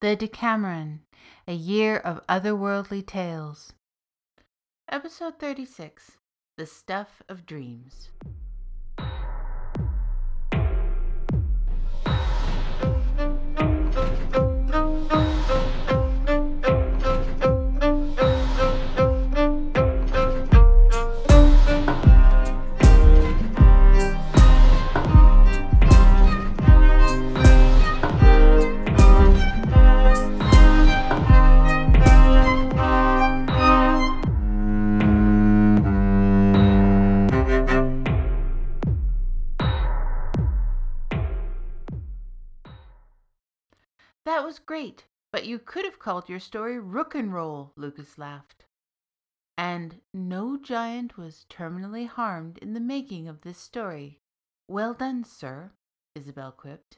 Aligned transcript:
The 0.00 0.16
Deckameron, 0.16 1.00
a 1.48 1.54
year 1.54 1.96
of 1.96 2.24
otherworldly 2.28 3.04
tales. 3.04 3.72
Episode 4.88 5.40
36 5.40 6.12
The 6.56 6.66
Stuff 6.66 7.20
of 7.28 7.44
Dreams. 7.44 8.10
Was 44.48 44.58
great, 44.60 45.04
but 45.30 45.44
you 45.44 45.58
could 45.58 45.84
have 45.84 45.98
called 45.98 46.30
your 46.30 46.40
story 46.40 46.78
Rook 46.78 47.14
and 47.14 47.34
Roll, 47.34 47.74
Lukas 47.76 48.16
laughed. 48.16 48.64
And 49.58 50.00
no 50.14 50.56
giant 50.56 51.18
was 51.18 51.44
terminally 51.50 52.08
harmed 52.08 52.56
in 52.56 52.72
the 52.72 52.80
making 52.80 53.28
of 53.28 53.42
this 53.42 53.58
story. 53.58 54.20
Well 54.66 54.94
done, 54.94 55.24
sir, 55.24 55.72
Isabel 56.14 56.50
quipped. 56.50 56.96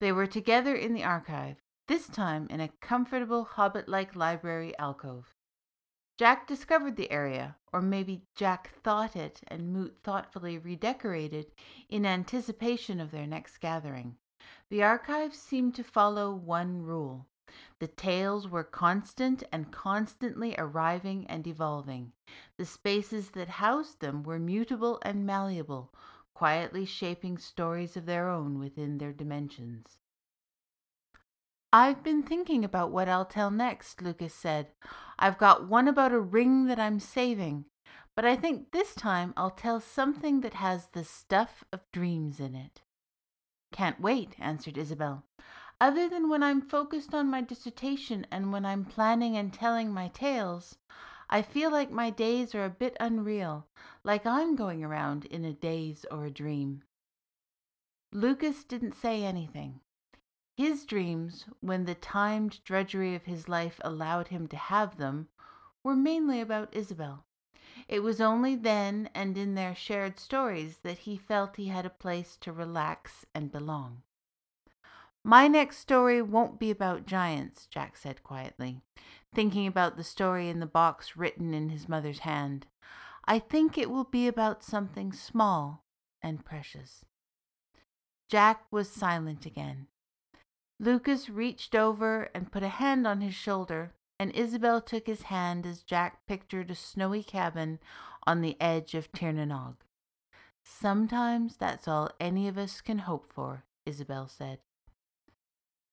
They 0.00 0.10
were 0.10 0.26
together 0.26 0.74
in 0.74 0.92
the 0.92 1.04
archive, 1.04 1.58
this 1.86 2.08
time 2.08 2.48
in 2.50 2.60
a 2.60 2.72
comfortable 2.80 3.44
hobbit 3.44 3.88
like 3.88 4.16
library 4.16 4.76
alcove. 4.76 5.36
Jack 6.18 6.48
discovered 6.48 6.96
the 6.96 7.12
area, 7.12 7.58
or 7.72 7.80
maybe 7.80 8.24
Jack 8.34 8.72
thought 8.82 9.14
it 9.14 9.40
and 9.46 9.72
Moot 9.72 9.98
thoughtfully 10.02 10.58
redecorated 10.58 11.52
in 11.88 12.04
anticipation 12.04 12.98
of 12.98 13.12
their 13.12 13.28
next 13.28 13.58
gathering. 13.58 14.16
The 14.70 14.82
archives 14.82 15.38
seemed 15.38 15.74
to 15.76 15.84
follow 15.84 16.34
one 16.34 16.82
rule. 16.82 17.26
The 17.78 17.88
tales 17.88 18.48
were 18.48 18.64
constant 18.64 19.42
and 19.52 19.70
constantly 19.70 20.54
arriving 20.58 21.26
and 21.28 21.46
evolving. 21.46 22.12
The 22.56 22.64
spaces 22.64 23.30
that 23.30 23.48
housed 23.48 24.00
them 24.00 24.22
were 24.22 24.38
mutable 24.38 24.98
and 25.02 25.24
malleable, 25.24 25.94
quietly 26.34 26.84
shaping 26.84 27.38
stories 27.38 27.96
of 27.96 28.06
their 28.06 28.28
own 28.28 28.58
within 28.58 28.98
their 28.98 29.12
dimensions. 29.12 29.98
I've 31.72 32.02
been 32.02 32.22
thinking 32.22 32.64
about 32.64 32.92
what 32.92 33.08
I'll 33.08 33.24
tell 33.24 33.50
next, 33.50 34.00
Lukas 34.00 34.32
said. 34.32 34.68
I've 35.18 35.38
got 35.38 35.68
one 35.68 35.88
about 35.88 36.12
a 36.12 36.20
ring 36.20 36.66
that 36.66 36.78
I'm 36.78 37.00
saving, 37.00 37.64
but 38.14 38.24
I 38.24 38.36
think 38.36 38.70
this 38.70 38.94
time 38.94 39.34
I'll 39.36 39.50
tell 39.50 39.80
something 39.80 40.40
that 40.42 40.54
has 40.54 40.88
the 40.88 41.04
stuff 41.04 41.64
of 41.72 41.90
dreams 41.92 42.38
in 42.38 42.54
it. 42.54 42.82
Can't 43.74 44.00
wait, 44.00 44.36
answered 44.38 44.78
Isabel. 44.78 45.24
Other 45.80 46.08
than 46.08 46.28
when 46.28 46.44
I'm 46.44 46.62
focused 46.62 47.12
on 47.12 47.28
my 47.28 47.40
dissertation 47.40 48.24
and 48.30 48.52
when 48.52 48.64
I'm 48.64 48.84
planning 48.84 49.36
and 49.36 49.52
telling 49.52 49.92
my 49.92 50.06
tales, 50.06 50.78
I 51.28 51.42
feel 51.42 51.72
like 51.72 51.90
my 51.90 52.10
days 52.10 52.54
are 52.54 52.64
a 52.64 52.70
bit 52.70 52.96
unreal, 53.00 53.66
like 54.04 54.26
I'm 54.26 54.54
going 54.54 54.84
around 54.84 55.24
in 55.24 55.44
a 55.44 55.52
daze 55.52 56.06
or 56.08 56.24
a 56.24 56.30
dream. 56.30 56.84
Lukas 58.12 58.62
didn't 58.62 58.94
say 58.94 59.24
anything. 59.24 59.80
His 60.56 60.86
dreams, 60.86 61.46
when 61.58 61.84
the 61.84 61.96
timed 61.96 62.62
drudgery 62.62 63.16
of 63.16 63.24
his 63.24 63.48
life 63.48 63.80
allowed 63.82 64.28
him 64.28 64.46
to 64.48 64.56
have 64.56 64.98
them, 64.98 65.26
were 65.82 65.96
mainly 65.96 66.40
about 66.40 66.76
Isabel. 66.76 67.24
It 67.88 68.02
was 68.02 68.20
only 68.20 68.56
then 68.56 69.10
and 69.14 69.36
in 69.36 69.54
their 69.54 69.74
shared 69.74 70.18
stories 70.18 70.78
that 70.78 70.98
he 70.98 71.16
felt 71.16 71.56
he 71.56 71.68
had 71.68 71.84
a 71.84 71.90
place 71.90 72.36
to 72.38 72.52
relax 72.52 73.26
and 73.34 73.52
belong. 73.52 74.02
My 75.22 75.48
next 75.48 75.78
story 75.78 76.20
won't 76.20 76.58
be 76.58 76.70
about 76.70 77.06
giants, 77.06 77.66
Jack 77.66 77.96
said 77.96 78.22
quietly, 78.22 78.82
thinking 79.34 79.66
about 79.66 79.96
the 79.96 80.04
story 80.04 80.48
in 80.48 80.60
the 80.60 80.66
box 80.66 81.16
written 81.16 81.54
in 81.54 81.70
his 81.70 81.88
mother's 81.88 82.20
hand. 82.20 82.66
I 83.24 83.38
think 83.38 83.78
it 83.78 83.90
will 83.90 84.04
be 84.04 84.28
about 84.28 84.62
something 84.62 85.12
small 85.12 85.84
and 86.20 86.44
precious. 86.44 87.04
Jack 88.28 88.64
was 88.70 88.90
silent 88.90 89.46
again. 89.46 89.86
Lukas 90.78 91.30
reached 91.30 91.74
over 91.74 92.28
and 92.34 92.52
put 92.52 92.62
a 92.62 92.68
hand 92.68 93.06
on 93.06 93.20
his 93.20 93.34
shoulder 93.34 93.92
and 94.24 94.34
Isabel 94.34 94.80
took 94.80 95.06
his 95.06 95.24
hand 95.24 95.66
as 95.66 95.82
Jack 95.82 96.26
pictured 96.26 96.70
a 96.70 96.74
snowy 96.74 97.22
cabin 97.22 97.78
on 98.26 98.40
the 98.40 98.56
edge 98.58 98.94
of 98.94 99.12
Tir 99.12 99.32
na 99.32 99.44
Nog. 99.44 99.74
Sometimes 100.64 101.58
that's 101.58 101.86
all 101.86 102.08
any 102.18 102.48
of 102.48 102.56
us 102.56 102.80
can 102.80 103.00
hope 103.00 103.30
for, 103.30 103.64
Isabel 103.84 104.26
said. 104.26 104.60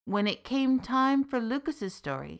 When 0.05 0.27
it 0.27 0.45
came 0.45 0.79
time 0.79 1.25
for 1.25 1.41
Lukas's 1.41 1.93
story, 1.93 2.39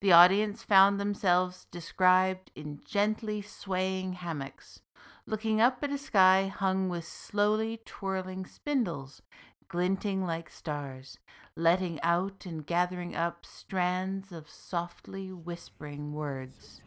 the 0.00 0.12
audience 0.12 0.62
found 0.62 0.98
themselves 0.98 1.66
described 1.70 2.50
in 2.56 2.80
gently 2.86 3.42
swaying 3.42 4.14
hammocks, 4.14 4.80
looking 5.26 5.60
up 5.60 5.84
at 5.84 5.92
a 5.92 5.98
sky 5.98 6.46
hung 6.46 6.88
with 6.88 7.04
slowly 7.04 7.82
twirling 7.84 8.46
spindles 8.46 9.20
glinting 9.68 10.24
like 10.24 10.50
stars, 10.50 11.18
letting 11.54 12.00
out 12.02 12.46
and 12.46 12.66
gathering 12.66 13.14
up 13.14 13.44
strands 13.44 14.32
of 14.32 14.48
softly 14.48 15.32
whispering 15.32 16.12
words. 16.12 16.80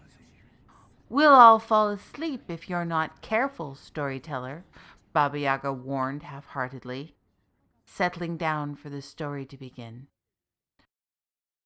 We'll 1.09 1.34
all 1.34 1.59
fall 1.59 1.90
asleep 1.90 2.44
if 2.47 2.70
you're 2.70 2.86
not 2.86 3.22
careful, 3.22 3.75
storyteller, 3.75 4.64
Baba 5.14 5.40
Yaga 5.40 5.74
warned 5.74 6.24
half 6.24 6.46
heartedly, 6.47 7.16
settling 7.86 8.38
down 8.38 8.75
for 8.75 8.90
the 8.90 9.02
story 9.02 9.46
to 9.46 9.58
begin. 9.58 10.08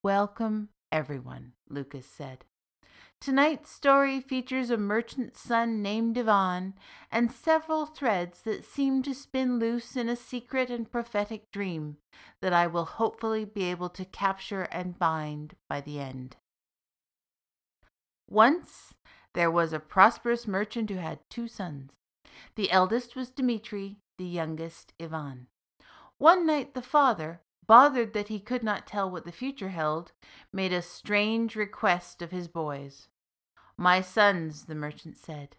Welcome, 0.02 0.70
everyone, 0.92 1.54
Lukas 1.70 2.08
said. 2.08 2.46
Tonight's 3.26 3.72
story 3.72 4.22
features 4.22 4.70
a 4.70 4.78
merchant's 4.78 5.42
son 5.42 5.82
named 5.82 6.16
Ivan 6.16 6.76
and 7.12 7.32
several 7.32 7.88
threads 7.88 8.44
that 8.44 8.64
seem 8.64 9.02
to 9.02 9.16
spin 9.16 9.58
loose 9.58 9.96
in 9.96 10.10
a 10.10 10.16
secret 10.16 10.70
and 10.70 10.92
prophetic 10.92 11.52
dream 11.52 11.98
that 12.42 12.54
I 12.54 12.68
will 12.68 12.86
hopefully 12.86 13.44
be 13.44 13.64
able 13.64 13.90
to 13.90 14.06
capture 14.06 14.68
and 14.72 15.00
bind 15.00 15.56
by 15.68 15.82
the 15.82 16.00
end. 16.00 16.36
Once 18.30 18.94
there 19.34 19.50
was 19.50 19.74
a 19.74 19.80
prosperous 19.80 20.46
merchant 20.46 20.92
who 20.92 20.98
had 20.98 21.18
two 21.28 21.48
sons. 21.48 21.94
The 22.54 22.70
eldest 22.70 23.16
was 23.16 23.32
Dmitri, 23.32 23.98
the 24.20 24.26
youngest 24.26 24.94
Ivan. 25.02 25.48
One 26.20 26.46
night 26.46 26.76
the 26.76 26.84
father, 26.84 27.42
bothered 27.66 28.14
that 28.14 28.28
he 28.28 28.40
could 28.40 28.62
not 28.62 28.86
tell 28.86 29.10
what 29.10 29.26
the 29.26 29.32
future 29.32 29.70
held, 29.70 30.12
made 30.54 30.72
a 30.72 30.84
strange 30.84 31.56
request 31.56 32.22
of 32.22 32.30
his 32.30 32.48
boys. 32.48 33.08
My 33.78 34.02
sons, 34.02 34.66
the 34.66 34.76
merchant 34.76 35.18
said, 35.18 35.58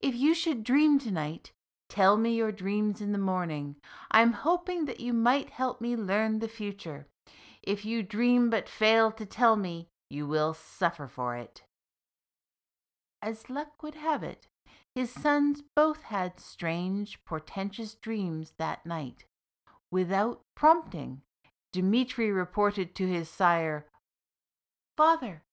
if 0.00 0.16
you 0.16 0.34
should 0.34 0.64
dream 0.64 0.98
tonight, 0.98 1.52
tell 1.88 2.16
me 2.16 2.34
your 2.34 2.50
dreams 2.50 3.00
in 3.00 3.12
the 3.12 3.18
morning. 3.18 3.76
I'm 4.10 4.32
hoping 4.32 4.86
that 4.86 4.98
you 4.98 5.12
might 5.12 5.50
help 5.50 5.80
me 5.80 5.94
learn 5.94 6.40
the 6.40 6.48
future. 6.48 7.06
If 7.62 7.84
you 7.84 8.02
dream 8.02 8.50
but 8.50 8.68
fail 8.68 9.12
to 9.12 9.24
tell 9.24 9.54
me, 9.54 9.88
you 10.10 10.26
will 10.26 10.54
suffer 10.54 11.06
for 11.06 11.36
it. 11.36 11.62
As 13.22 13.48
luck 13.48 13.82
would 13.82 13.94
have 13.94 14.24
it, 14.24 14.48
his 14.94 15.10
sons 15.10 15.62
both 15.76 16.02
had 16.02 16.40
strange, 16.40 17.24
portentous 17.24 17.94
dreams 17.94 18.52
that 18.58 18.84
night. 18.84 19.24
Without 19.92 20.40
prompting, 20.56 21.22
Dmitri 21.72 22.32
reported 22.32 22.94
to 22.96 23.06
his 23.06 23.30
sire, 23.30 23.86
Father, 24.96 25.44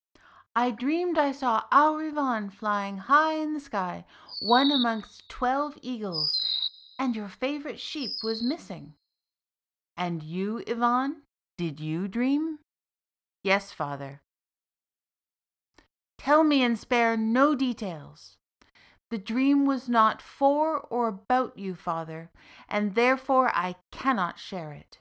I 0.54 0.72
dreamed 0.72 1.16
I 1.16 1.32
saw 1.32 1.62
our 1.70 2.08
Ivan 2.08 2.50
flying 2.50 2.98
high 2.98 3.34
in 3.34 3.54
the 3.54 3.60
sky, 3.60 4.04
one 4.40 4.72
amongst 4.72 5.28
twelve 5.28 5.78
eagles, 5.80 6.40
and 6.98 7.14
your 7.14 7.28
favorite 7.28 7.78
sheep 7.78 8.10
was 8.22 8.42
missing. 8.42 8.94
And 9.96 10.22
you, 10.22 10.64
Ivan, 10.66 11.22
did 11.56 11.78
you 11.78 12.08
dream? 12.08 12.58
Yes, 13.44 13.70
father. 13.70 14.22
Tell 16.18 16.42
me 16.42 16.62
and 16.62 16.78
spare 16.78 17.16
no 17.16 17.54
details. 17.54 18.36
The 19.10 19.18
dream 19.18 19.66
was 19.66 19.88
not 19.88 20.20
for 20.20 20.80
or 20.80 21.08
about 21.08 21.58
you, 21.58 21.74
father, 21.74 22.30
and 22.68 22.94
therefore 22.94 23.50
I 23.54 23.76
cannot 23.90 24.38
share 24.38 24.72
it. 24.72 24.98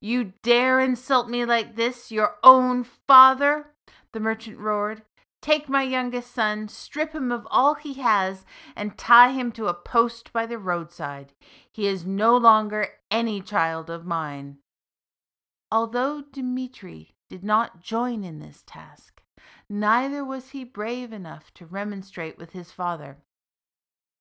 You 0.00 0.32
dare 0.42 0.80
insult 0.80 1.28
me 1.28 1.44
like 1.44 1.76
this, 1.76 2.10
your 2.10 2.36
own 2.42 2.84
father? 2.84 3.71
The 4.12 4.20
merchant 4.20 4.58
roared. 4.58 5.02
Take 5.40 5.68
my 5.68 5.82
youngest 5.82 6.32
son, 6.32 6.68
strip 6.68 7.14
him 7.14 7.32
of 7.32 7.48
all 7.50 7.74
he 7.74 7.94
has, 7.94 8.44
and 8.76 8.96
tie 8.96 9.32
him 9.32 9.50
to 9.52 9.66
a 9.66 9.74
post 9.74 10.32
by 10.32 10.46
the 10.46 10.58
roadside. 10.58 11.32
He 11.70 11.88
is 11.88 12.06
no 12.06 12.36
longer 12.36 12.88
any 13.10 13.40
child 13.40 13.90
of 13.90 14.06
mine. 14.06 14.58
Although 15.72 16.22
Dmitri 16.30 17.14
did 17.28 17.42
not 17.42 17.82
join 17.82 18.22
in 18.22 18.38
this 18.38 18.62
task, 18.66 19.20
neither 19.68 20.24
was 20.24 20.50
he 20.50 20.64
brave 20.64 21.12
enough 21.12 21.52
to 21.54 21.66
remonstrate 21.66 22.38
with 22.38 22.52
his 22.52 22.70
father. 22.70 23.18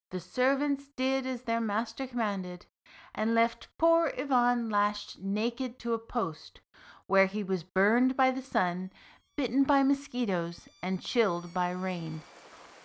The 0.09 0.19
servants 0.19 0.89
did 0.95 1.25
as 1.25 1.43
their 1.43 1.61
master 1.61 2.07
commanded, 2.07 2.65
and 3.13 3.35
left 3.35 3.67
poor 3.77 4.11
Ivan 4.17 4.69
lashed 4.69 5.19
naked 5.19 5.77
to 5.79 5.93
a 5.93 5.99
post, 5.99 6.61
where 7.07 7.27
he 7.27 7.43
was 7.43 7.63
burned 7.63 8.15
by 8.15 8.31
the 8.31 8.41
sun, 8.41 8.91
bitten 9.35 9.63
by 9.63 9.83
mosquitoes, 9.83 10.67
and 10.81 11.01
chilled 11.01 11.53
by 11.53 11.71
rain. 11.71 12.21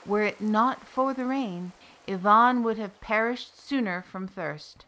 Were 0.07 0.23
it 0.23 0.41
not 0.41 0.87
for 0.87 1.13
the 1.13 1.25
rain, 1.25 1.73
Ivan 2.09 2.63
would 2.63 2.79
have 2.79 3.01
perished 3.01 3.61
sooner 3.61 4.03
from 4.03 4.29
thirst. 4.29 4.87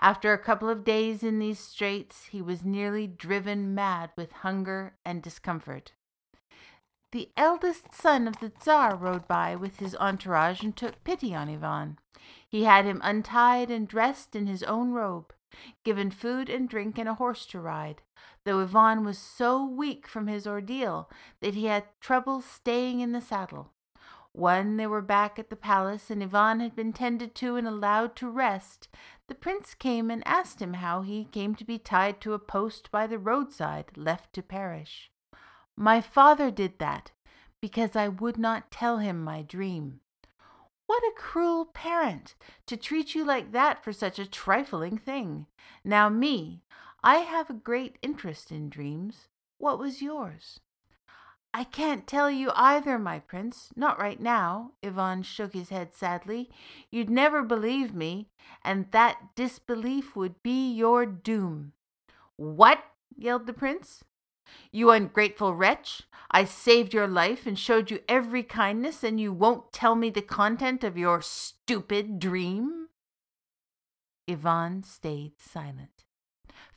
After 0.00 0.32
a 0.32 0.38
couple 0.38 0.68
of 0.68 0.84
days 0.84 1.22
in 1.22 1.38
these 1.38 1.58
straits, 1.58 2.26
he 2.26 2.40
was 2.40 2.64
nearly 2.64 3.06
driven 3.06 3.74
mad 3.74 4.10
with 4.16 4.32
hunger 4.32 4.94
and 5.04 5.22
discomfort. 5.22 5.92
The 7.12 7.30
eldest 7.36 7.92
son 7.92 8.28
of 8.28 8.38
the 8.38 8.50
Tsar 8.50 8.94
rode 8.94 9.26
by 9.26 9.56
with 9.56 9.78
his 9.78 9.96
entourage 9.96 10.62
and 10.62 10.76
took 10.76 11.02
pity 11.02 11.34
on 11.34 11.48
Ivan. 11.48 11.98
He 12.48 12.64
had 12.64 12.84
him 12.84 13.00
untied 13.02 13.70
and 13.70 13.88
dressed 13.88 14.36
in 14.36 14.46
his 14.46 14.62
own 14.62 14.92
robe, 14.92 15.32
given 15.84 16.10
food 16.10 16.48
and 16.48 16.68
drink 16.68 16.98
and 16.98 17.08
a 17.08 17.14
horse 17.14 17.46
to 17.46 17.60
ride, 17.60 18.02
though 18.44 18.60
Ivan 18.60 19.04
was 19.04 19.18
so 19.18 19.64
weak 19.64 20.06
from 20.06 20.26
his 20.26 20.46
ordeal 20.46 21.10
that 21.40 21.54
he 21.54 21.66
had 21.66 21.84
trouble 22.00 22.40
staying 22.40 23.00
in 23.00 23.12
the 23.12 23.20
saddle. 23.20 23.72
When 24.32 24.76
they 24.76 24.86
were 24.86 25.02
back 25.02 25.38
at 25.38 25.50
the 25.50 25.56
palace 25.56 26.10
and 26.10 26.22
Ivan 26.22 26.60
had 26.60 26.76
been 26.76 26.92
tended 26.92 27.34
to 27.36 27.56
and 27.56 27.66
allowed 27.66 28.14
to 28.16 28.30
rest, 28.30 28.88
the 29.26 29.34
prince 29.34 29.74
came 29.74 30.10
and 30.10 30.22
asked 30.26 30.62
him 30.62 30.74
how 30.74 31.02
he 31.02 31.24
came 31.24 31.54
to 31.56 31.64
be 31.64 31.78
tied 31.78 32.20
to 32.20 32.34
a 32.34 32.38
post 32.38 32.90
by 32.92 33.06
the 33.06 33.18
roadside, 33.18 33.96
left 33.96 34.32
to 34.34 34.42
perish. 34.42 35.10
My 35.76 36.00
father 36.00 36.50
did 36.50 36.78
that 36.78 37.10
because 37.60 37.96
I 37.96 38.08
would 38.08 38.38
not 38.38 38.70
tell 38.70 38.98
him 38.98 39.22
my 39.22 39.42
dream. 39.42 40.00
What 40.90 41.04
a 41.04 41.12
cruel 41.14 41.66
parent 41.66 42.34
to 42.66 42.76
treat 42.76 43.14
you 43.14 43.24
like 43.24 43.52
that 43.52 43.84
for 43.84 43.92
such 43.92 44.18
a 44.18 44.26
trifling 44.26 44.98
thing. 44.98 45.46
Now, 45.84 46.08
me, 46.08 46.64
I 47.04 47.18
have 47.18 47.48
a 47.48 47.52
great 47.52 47.96
interest 48.02 48.50
in 48.50 48.68
dreams. 48.68 49.28
What 49.58 49.78
was 49.78 50.02
yours? 50.02 50.58
I 51.54 51.62
can't 51.62 52.08
tell 52.08 52.28
you 52.28 52.50
either, 52.56 52.98
my 52.98 53.20
prince. 53.20 53.70
Not 53.76 54.00
right 54.00 54.18
now. 54.18 54.72
Ivan 54.82 55.22
shook 55.22 55.52
his 55.52 55.68
head 55.68 55.94
sadly. 55.94 56.50
You'd 56.90 57.08
never 57.08 57.44
believe 57.44 57.94
me, 57.94 58.26
and 58.64 58.90
that 58.90 59.36
disbelief 59.36 60.16
would 60.16 60.42
be 60.42 60.72
your 60.72 61.06
doom. 61.06 61.72
What? 62.34 62.82
yelled 63.16 63.46
the 63.46 63.52
prince. 63.52 64.02
You 64.72 64.90
ungrateful 64.90 65.54
wretch! 65.54 66.02
I 66.30 66.44
saved 66.44 66.94
your 66.94 67.08
life 67.08 67.46
and 67.46 67.58
showed 67.58 67.90
you 67.90 68.00
every 68.08 68.42
kindness, 68.42 69.02
and 69.02 69.20
you 69.20 69.32
won't 69.32 69.72
tell 69.72 69.94
me 69.94 70.10
the 70.10 70.22
content 70.22 70.84
of 70.84 70.96
your 70.96 71.20
stupid 71.22 72.18
dream? 72.18 72.88
Ivan 74.28 74.84
stayed 74.84 75.40
silent. 75.40 76.04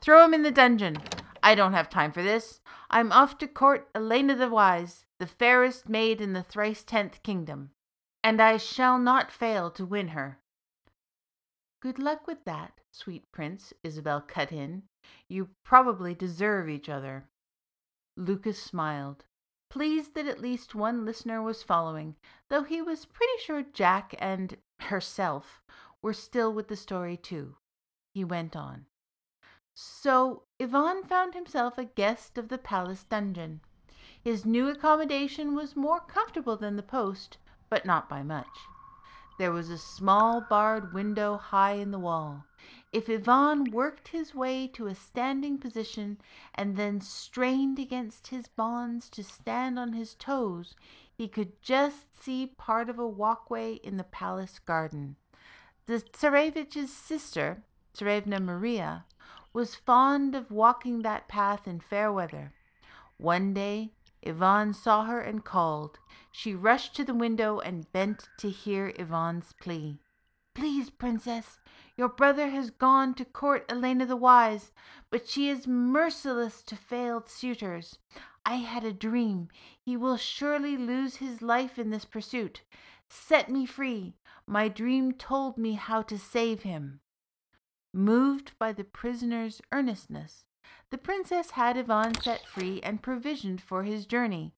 Throw 0.01 0.25
him 0.25 0.33
in 0.33 0.43
the 0.43 0.51
dungeon. 0.51 0.97
I 1.43 1.55
don't 1.55 1.73
have 1.73 1.89
time 1.89 2.11
for 2.11 2.23
this. 2.23 2.61
I'm 2.89 3.11
off 3.11 3.37
to 3.39 3.47
court 3.47 3.89
Elena 3.93 4.35
the 4.35 4.49
Wise, 4.49 5.05
the 5.19 5.27
fairest 5.27 5.87
maid 5.87 6.19
in 6.19 6.33
the 6.33 6.43
thrice 6.43 6.83
tenth 6.83 7.21
kingdom, 7.21 7.71
and 8.23 8.41
I 8.41 8.57
shall 8.57 8.97
not 8.97 9.31
fail 9.31 9.69
to 9.71 9.85
win 9.85 10.09
her. 10.09 10.39
Good 11.81 11.99
luck 11.99 12.27
with 12.27 12.45
that, 12.45 12.79
sweet 12.91 13.31
prince, 13.31 13.73
Isabel 13.83 14.21
cut 14.21 14.51
in. 14.51 14.83
You 15.27 15.49
probably 15.63 16.15
deserve 16.15 16.69
each 16.69 16.87
other. 16.87 17.29
Lukas 18.15 18.61
smiled, 18.61 19.25
pleased 19.69 20.13
that 20.13 20.27
at 20.27 20.39
least 20.39 20.75
one 20.75 21.03
listener 21.03 21.41
was 21.41 21.63
following, 21.63 22.15
though 22.49 22.63
he 22.63 22.81
was 22.81 23.05
pretty 23.05 23.33
sure 23.39 23.63
Jack 23.63 24.13
and 24.19 24.57
herself 24.79 25.63
were 26.01 26.13
still 26.13 26.53
with 26.53 26.67
the 26.67 26.75
story 26.75 27.17
too. 27.17 27.55
He 28.13 28.23
went 28.23 28.55
on. 28.55 28.85
So 29.73 30.43
Ivan 30.59 31.03
found 31.03 31.33
himself 31.33 31.77
a 31.77 31.85
guest 31.85 32.37
of 32.37 32.49
the 32.49 32.59
palace 32.59 33.03
dungeon. 33.03 33.61
His 34.21 34.45
new 34.45 34.69
accommodation 34.69 35.55
was 35.55 35.75
more 35.75 35.99
comfortable 35.99 36.55
than 36.55 36.75
the 36.75 36.83
post, 36.83 37.37
but 37.69 37.85
not 37.85 38.07
by 38.07 38.21
much. 38.21 38.47
There 39.39 39.51
was 39.51 39.69
a 39.71 39.77
small 39.79 40.41
barred 40.41 40.93
window 40.93 41.37
high 41.37 41.73
in 41.73 41.89
the 41.89 41.99
wall. 41.99 42.45
If 42.93 43.09
Ivan 43.09 43.71
worked 43.71 44.09
his 44.09 44.35
way 44.35 44.67
to 44.67 44.85
a 44.85 44.93
standing 44.93 45.57
position 45.57 46.19
and 46.53 46.77
then 46.77 47.01
strained 47.01 47.79
against 47.79 48.27
his 48.27 48.47
bonds 48.47 49.09
to 49.09 49.23
stand 49.23 49.79
on 49.79 49.93
his 49.93 50.13
toes, 50.13 50.75
he 51.11 51.27
could 51.27 51.59
just 51.63 52.21
see 52.23 52.45
part 52.45 52.91
of 52.91 52.99
a 52.99 53.07
walkway 53.07 53.73
in 53.83 53.97
the 53.97 54.03
palace 54.03 54.59
garden. 54.59 55.15
The 55.87 56.01
Tsarevich's 56.01 56.93
sister, 56.93 57.63
Tsarevna 57.95 58.39
Maria, 58.39 59.05
was 59.53 59.73
fond 59.73 60.35
of 60.35 60.51
walking 60.51 61.01
that 61.01 61.27
path 61.27 61.67
in 61.67 61.79
fair 61.79 62.11
weather. 62.11 62.53
One 63.17 63.55
day 63.55 63.93
Ivan 64.23 64.71
saw 64.71 65.05
her 65.05 65.19
and 65.19 65.43
called. 65.43 65.97
She 66.31 66.53
rushed 66.53 66.95
to 66.97 67.03
the 67.03 67.15
window 67.15 67.59
and 67.59 67.91
bent 67.91 68.29
to 68.37 68.51
hear 68.51 68.93
Ivan's 68.99 69.53
plea. 69.59 69.99
Please, 70.55 70.89
princess, 70.89 71.57
your 71.97 72.09
brother 72.09 72.49
has 72.49 72.69
gone 72.69 73.13
to 73.15 73.25
court 73.25 73.65
Elena 73.69 74.05
the 74.05 74.15
Wise, 74.15 74.71
but 75.09 75.27
she 75.27 75.49
is 75.49 75.67
merciless 75.67 76.61
to 76.63 76.75
failed 76.75 77.27
suitors. 77.27 77.97
I 78.45 78.55
had 78.55 78.83
a 78.83 78.93
dream. 78.93 79.49
He 79.83 79.97
will 79.97 80.17
surely 80.17 80.77
lose 80.77 81.15
his 81.15 81.41
life 81.41 81.79
in 81.79 81.89
this 81.89 82.05
pursuit. 82.05 82.61
Set 83.09 83.49
me 83.49 83.65
free. 83.65 84.15
My 84.45 84.67
dream 84.67 85.13
told 85.13 85.57
me 85.57 85.73
how 85.73 86.01
to 86.03 86.17
save 86.17 86.63
him. 86.63 86.99
Moved 87.93 88.51
by 88.59 88.73
the 88.73 88.83
prisoner's 88.83 89.61
earnestness, 89.71 90.45
the 90.89 90.97
princess 90.97 91.51
had 91.51 91.77
Ivan 91.77 92.19
set 92.21 92.45
free 92.45 92.79
and 92.81 93.01
provisioned 93.01 93.61
for 93.61 93.83
his 93.83 94.05
journey. 94.05 94.53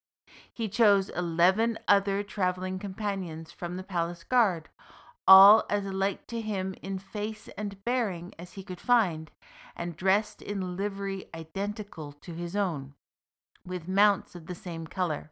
He 0.54 0.68
chose 0.68 1.10
eleven 1.10 1.78
other 1.88 2.24
traveling 2.24 2.80
companions 2.80 3.52
from 3.52 3.76
the 3.78 3.84
palace 3.84 4.24
guard, 4.24 4.70
all 5.28 5.66
as 5.70 5.86
alike 5.86 6.28
to 6.28 6.42
him 6.42 6.76
in 6.82 7.00
face 7.00 7.50
and 7.58 7.84
bearing 7.84 8.34
as 8.38 8.54
he 8.54 8.64
could 8.64 8.80
find, 8.80 9.32
and 9.76 9.98
dressed 9.98 10.42
in 10.42 10.76
livery 10.76 11.26
identical 11.34 12.12
to 12.12 12.34
his 12.34 12.56
own, 12.56 12.94
with 13.66 13.88
mounts 13.88 14.36
of 14.36 14.46
the 14.46 14.56
same 14.56 14.86
color. 14.86 15.32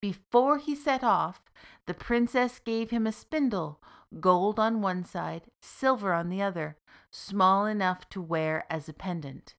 Before 0.00 0.58
he 0.58 0.74
set 0.74 1.02
off, 1.02 1.50
the 1.86 1.94
princess 1.94 2.60
gave 2.60 2.90
him 2.90 3.06
a 3.06 3.12
spindle, 3.12 3.82
gold 4.20 4.58
on 4.58 4.80
one 4.80 5.04
side, 5.04 5.50
silver 5.60 6.12
on 6.12 6.28
the 6.28 6.40
other, 6.40 6.76
small 7.10 7.66
enough 7.66 8.08
to 8.10 8.20
wear 8.20 8.64
as 8.70 8.88
a 8.88 8.92
pendant. 8.92 9.54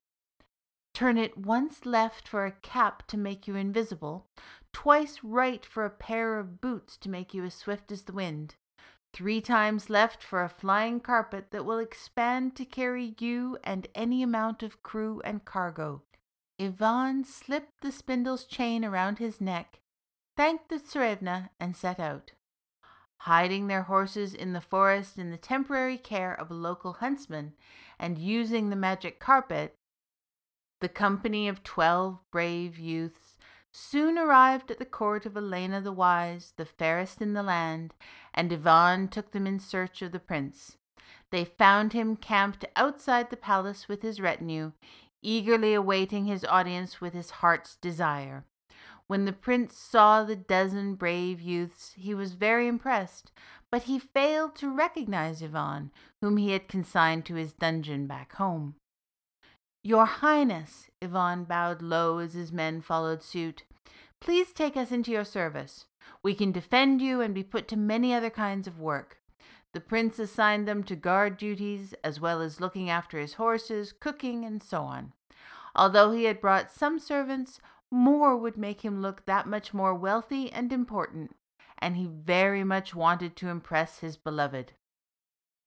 Turn 0.94 1.16
it 1.16 1.38
once 1.38 1.86
left 1.86 2.26
for 2.26 2.46
a 2.46 2.52
cap 2.52 3.06
to 3.08 3.16
make 3.16 3.46
you 3.46 3.54
invisible, 3.54 4.26
twice 4.72 5.22
right 5.22 5.64
for 5.64 5.84
a 5.84 5.90
pair 5.90 6.38
of 6.38 6.60
boots 6.60 6.96
to 6.98 7.08
make 7.08 7.32
you 7.32 7.44
as 7.44 7.54
swift 7.54 7.92
as 7.92 8.02
the 8.02 8.12
wind, 8.12 8.56
three 9.12 9.40
times 9.40 9.90
left 9.90 10.22
for 10.22 10.42
a 10.42 10.48
flying 10.48 11.00
carpet 11.00 11.50
that 11.50 11.64
will 11.64 11.78
expand 11.78 12.56
to 12.56 12.64
carry 12.64 13.14
you 13.18 13.58
and 13.64 13.88
any 13.94 14.22
amount 14.22 14.62
of 14.62 14.82
crew 14.82 15.20
and 15.24 15.44
cargo. 15.44 16.02
Ivan 16.60 17.24
slipped 17.24 17.80
the 17.80 17.92
spindle's 17.92 18.44
chain 18.44 18.84
around 18.84 19.18
his 19.18 19.40
neck, 19.40 19.80
thanked 20.36 20.68
the 20.68 20.78
Tsarevna, 20.78 21.50
and 21.58 21.76
set 21.76 21.98
out 21.98 22.32
hiding 23.24 23.66
their 23.66 23.82
horses 23.82 24.32
in 24.32 24.54
the 24.54 24.60
forest 24.62 25.18
in 25.18 25.30
the 25.30 25.36
temporary 25.36 25.98
care 25.98 26.32
of 26.32 26.50
a 26.50 26.54
local 26.54 26.94
huntsman, 26.94 27.52
and 27.98 28.16
using 28.16 28.70
the 28.70 28.76
magic 28.76 29.20
carpet, 29.20 29.74
the 30.80 30.88
company 30.88 31.46
of 31.46 31.62
twelve 31.62 32.18
brave 32.32 32.78
youths 32.78 33.29
soon 33.72 34.18
arrived 34.18 34.70
at 34.70 34.78
the 34.78 34.84
court 34.84 35.26
of 35.26 35.36
Elena 35.36 35.80
the 35.80 35.92
Wise, 35.92 36.52
the 36.56 36.64
fairest 36.64 37.20
in 37.22 37.34
the 37.34 37.42
land, 37.42 37.94
and 38.34 38.52
Ivan 38.52 39.08
took 39.08 39.32
them 39.32 39.46
in 39.46 39.58
search 39.58 40.02
of 40.02 40.12
the 40.12 40.18
prince. 40.18 40.76
They 41.30 41.44
found 41.44 41.92
him 41.92 42.16
camped 42.16 42.64
outside 42.76 43.30
the 43.30 43.36
palace 43.36 43.88
with 43.88 44.02
his 44.02 44.20
retinue, 44.20 44.72
eagerly 45.22 45.74
awaiting 45.74 46.26
his 46.26 46.44
audience 46.44 47.00
with 47.00 47.14
his 47.14 47.30
heart's 47.30 47.76
desire. 47.76 48.44
When 49.06 49.24
the 49.24 49.32
prince 49.32 49.76
saw 49.76 50.22
the 50.22 50.36
dozen 50.36 50.94
brave 50.94 51.40
youths, 51.40 51.94
he 51.96 52.14
was 52.14 52.34
very 52.34 52.68
impressed, 52.68 53.32
but 53.70 53.82
he 53.82 53.98
failed 53.98 54.54
to 54.56 54.70
recognize 54.70 55.42
Ivan, 55.42 55.90
whom 56.20 56.36
he 56.36 56.52
had 56.52 56.68
consigned 56.68 57.26
to 57.26 57.34
his 57.34 57.52
dungeon 57.52 58.06
back 58.06 58.34
home. 58.34 58.76
Your 59.82 60.04
Highness, 60.04 60.90
Ivan 61.00 61.44
bowed 61.44 61.80
low 61.80 62.18
as 62.18 62.34
his 62.34 62.52
men 62.52 62.82
followed 62.82 63.22
suit, 63.22 63.62
please 64.20 64.52
take 64.52 64.76
us 64.76 64.92
into 64.92 65.10
your 65.10 65.24
service. 65.24 65.86
We 66.22 66.34
can 66.34 66.52
defend 66.52 67.00
you 67.00 67.22
and 67.22 67.34
be 67.34 67.42
put 67.42 67.66
to 67.68 67.78
many 67.78 68.12
other 68.12 68.28
kinds 68.28 68.66
of 68.66 68.78
work. 68.78 69.22
The 69.72 69.80
prince 69.80 70.18
assigned 70.18 70.68
them 70.68 70.82
to 70.84 70.96
guard 70.96 71.38
duties, 71.38 71.94
as 72.04 72.20
well 72.20 72.42
as 72.42 72.60
looking 72.60 72.90
after 72.90 73.18
his 73.18 73.34
horses, 73.34 73.92
cooking, 73.92 74.44
and 74.44 74.62
so 74.62 74.82
on. 74.82 75.14
Although 75.74 76.10
he 76.10 76.24
had 76.24 76.42
brought 76.42 76.70
some 76.70 76.98
servants, 76.98 77.58
more 77.90 78.36
would 78.36 78.58
make 78.58 78.82
him 78.82 79.00
look 79.00 79.24
that 79.24 79.46
much 79.46 79.72
more 79.72 79.94
wealthy 79.94 80.52
and 80.52 80.74
important, 80.74 81.36
and 81.78 81.96
he 81.96 82.04
very 82.04 82.64
much 82.64 82.94
wanted 82.94 83.34
to 83.36 83.48
impress 83.48 84.00
his 84.00 84.18
beloved. 84.18 84.72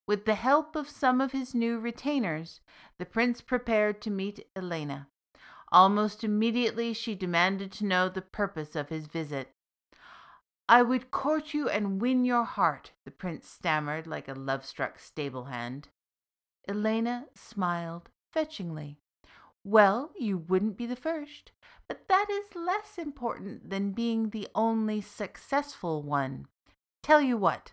With 0.06 0.26
the 0.26 0.36
help 0.36 0.76
of 0.76 0.90
some 0.90 1.22
of 1.22 1.32
his 1.32 1.56
new 1.56 1.80
retainers, 1.80 2.60
the 2.98 3.06
prince 3.06 3.42
prepared 3.42 4.02
to 4.02 4.12
meet 4.12 4.46
Elena. 4.56 5.08
Almost 5.72 6.24
immediately 6.24 6.94
she 6.94 7.16
demanded 7.16 7.72
to 7.74 7.86
know 7.86 8.10
the 8.10 8.22
purpose 8.22 8.76
of 8.76 8.90
his 8.90 9.08
visit. 9.08 9.50
I 10.68 10.82
would 10.82 11.12
court 11.12 11.54
you 11.54 11.70
and 11.70 12.02
win 12.02 12.26
your 12.26 12.44
heart, 12.44 12.92
the 13.06 13.12
prince 13.12 13.48
stammered 13.50 14.06
like 14.06 14.28
a 14.28 14.34
love 14.34 14.66
struck 14.66 15.00
stable 15.00 15.46
hand. 15.46 15.90
Elena 16.68 17.26
smiled 17.34 18.10
fetchingly. 18.32 18.98
Well, 19.64 20.12
you 20.18 20.38
wouldn't 20.38 20.78
be 20.78 20.86
the 20.86 20.96
first, 20.96 21.52
but 21.88 22.08
that 22.08 22.28
is 22.30 22.56
less 22.56 22.98
important 22.98 23.70
than 23.70 23.92
being 23.92 24.30
the 24.30 24.48
only 24.54 25.02
successful 25.02 26.02
one. 26.02 26.48
Tell 27.02 27.22
you 27.22 27.38
what, 27.38 27.72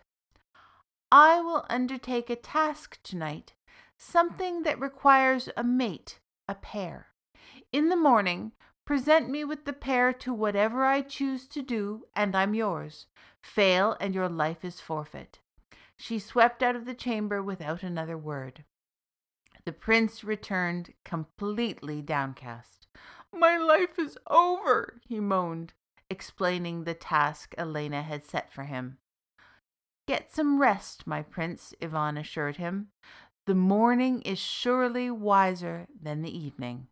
I 1.13 1.41
will 1.41 1.67
undertake 1.69 2.31
a 2.31 2.37
task 2.37 2.99
tonight, 3.03 3.55
something 3.97 4.63
that 4.63 4.81
requires 4.81 5.49
a 5.57 5.65
mate, 5.65 6.21
a 6.49 6.55
pair. 6.55 7.09
In 7.73 7.89
the 7.89 7.97
morning, 7.97 8.53
Present 8.91 9.31
me 9.31 9.45
with 9.45 9.67
the 9.67 9.73
pair 9.73 10.13
to 10.15 10.35
whatever 10.35 10.85
I 10.85 11.03
choose 11.03 11.47
to 11.47 11.63
do, 11.63 12.07
and 12.17 12.35
I'm 12.35 12.55
yours. 12.55 13.07
Fail, 13.41 13.97
and 14.01 14.17
your 14.17 14.29
life 14.29 14.65
is 14.65 14.81
forfeit. 14.81 15.39
She 15.97 16.19
swept 16.19 16.61
out 16.61 16.75
of 16.75 16.87
the 16.87 16.95
chamber 16.95 17.41
without 17.41 17.85
another 17.85 18.19
word. 18.19 18.65
The 19.65 19.71
prince 19.73 20.25
returned 20.25 20.93
completely 21.05 22.03
downcast. 22.03 22.89
My 23.33 23.57
life 23.57 23.97
is 23.97 24.19
over, 24.29 25.01
he 25.07 25.21
moaned, 25.21 25.73
explaining 26.11 26.83
the 26.83 26.95
task 26.95 27.55
Elena 27.57 28.03
had 28.03 28.25
set 28.25 28.53
for 28.53 28.65
him. 28.65 28.99
Get 30.11 30.35
some 30.35 30.61
rest, 30.61 31.07
my 31.07 31.23
prince, 31.23 31.73
Ivan 31.81 32.17
assured 32.17 32.57
him. 32.57 32.89
The 33.47 33.55
morning 33.55 34.23
is 34.23 34.41
surely 34.41 35.09
wiser 35.09 35.87
than 36.03 36.23
the 36.23 36.37
evening. 36.37 36.89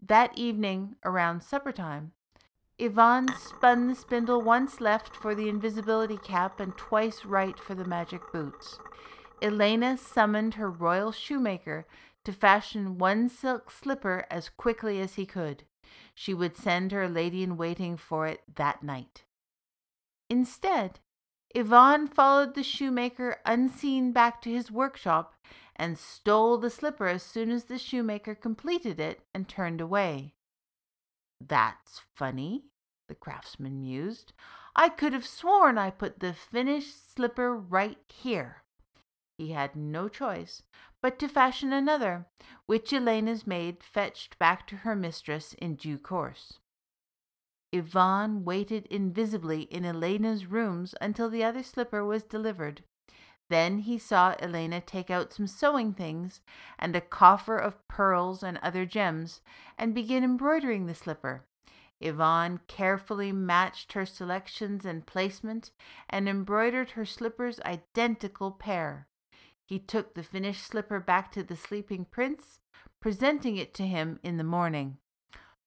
That 0.00 0.32
evening, 0.34 0.96
around 1.04 1.42
supper 1.42 1.72
time, 1.72 2.12
Ivan 2.80 3.28
spun 3.36 3.86
the 3.86 3.94
spindle 3.94 4.40
once 4.40 4.80
left 4.80 5.14
for 5.14 5.34
the 5.34 5.50
invisibility 5.50 6.16
cap 6.16 6.58
and 6.58 6.74
twice 6.74 7.26
right 7.26 7.58
for 7.58 7.74
the 7.74 7.84
magic 7.84 8.22
boots. 8.32 8.78
Elena 9.42 9.98
summoned 9.98 10.54
her 10.54 10.70
royal 10.70 11.12
shoemaker 11.12 11.86
to 12.24 12.32
fashion 12.32 12.96
one 12.96 13.28
silk 13.28 13.70
slipper 13.70 14.24
as 14.30 14.48
quickly 14.48 15.02
as 15.02 15.16
he 15.16 15.26
could. 15.26 15.64
She 16.14 16.32
would 16.32 16.56
send 16.56 16.92
her 16.92 17.10
lady 17.10 17.42
in 17.42 17.58
waiting 17.58 17.98
for 17.98 18.26
it 18.26 18.40
that 18.54 18.82
night. 18.82 19.24
Instead, 20.30 21.00
Ivan 21.56 22.06
followed 22.06 22.54
the 22.54 22.62
shoemaker 22.62 23.40
unseen 23.44 24.12
back 24.12 24.40
to 24.42 24.52
his 24.52 24.70
workshop 24.70 25.34
and 25.74 25.98
stole 25.98 26.58
the 26.58 26.70
slipper 26.70 27.06
as 27.08 27.22
soon 27.22 27.50
as 27.50 27.64
the 27.64 27.78
shoemaker 27.78 28.34
completed 28.34 29.00
it 29.00 29.22
and 29.34 29.48
turned 29.48 29.80
away. 29.80 30.34
That's 31.40 32.02
funny, 32.14 32.64
the 33.08 33.14
craftsman 33.14 33.80
mused. 33.80 34.32
I 34.76 34.88
could 34.88 35.12
have 35.12 35.26
sworn 35.26 35.78
I 35.78 35.90
put 35.90 36.20
the 36.20 36.32
finished 36.32 37.14
slipper 37.14 37.56
right 37.56 37.98
here. 38.08 38.62
He 39.36 39.52
had 39.52 39.74
no 39.74 40.08
choice 40.08 40.62
but 41.02 41.18
to 41.18 41.28
fashion 41.28 41.72
another, 41.72 42.26
which 42.66 42.92
Elena's 42.92 43.46
maid 43.46 43.82
fetched 43.82 44.38
back 44.38 44.66
to 44.66 44.76
her 44.76 44.94
mistress 44.94 45.54
in 45.54 45.76
due 45.76 45.98
course. 45.98 46.58
Ivan 47.72 48.44
waited 48.44 48.86
invisibly 48.86 49.62
in 49.62 49.84
Elena's 49.84 50.46
rooms 50.46 50.94
until 51.00 51.30
the 51.30 51.44
other 51.44 51.62
slipper 51.62 52.04
was 52.04 52.22
delivered. 52.22 52.82
Then 53.48 53.80
he 53.80 53.98
saw 53.98 54.34
Elena 54.38 54.80
take 54.80 55.10
out 55.10 55.32
some 55.32 55.46
sewing 55.46 55.92
things 55.92 56.40
and 56.78 56.94
a 56.94 57.00
coffer 57.00 57.56
of 57.58 57.86
pearls 57.88 58.42
and 58.42 58.58
other 58.58 58.86
gems 58.86 59.40
and 59.76 59.94
begin 59.94 60.22
embroidering 60.22 60.86
the 60.86 60.94
slipper. 60.94 61.44
Ivan 62.02 62.60
carefully 62.66 63.30
matched 63.32 63.92
her 63.92 64.06
selections 64.06 64.84
and 64.84 65.06
placement 65.06 65.70
and 66.08 66.28
embroidered 66.28 66.92
her 66.92 67.04
slipper's 67.04 67.60
identical 67.60 68.52
pair. 68.52 69.06
He 69.66 69.78
took 69.78 70.14
the 70.14 70.22
finished 70.22 70.66
slipper 70.66 70.98
back 70.98 71.30
to 71.32 71.42
the 71.42 71.56
sleeping 71.56 72.04
prince, 72.04 72.58
presenting 73.00 73.56
it 73.56 73.74
to 73.74 73.86
him 73.86 74.18
in 74.22 74.36
the 74.36 74.44
morning. 74.44 74.98